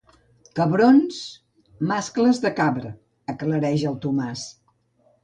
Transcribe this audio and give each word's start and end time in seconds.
Cabrons..., 0.59 1.19
mascles 1.91 2.39
de 2.45 2.53
cabra 2.61 2.95
–aclareix 2.95 3.85
el 3.91 3.99
Tomàs. 4.07 4.47